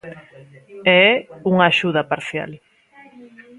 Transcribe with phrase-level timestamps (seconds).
[0.99, 1.11] E é
[1.51, 2.51] unha axuda parcial.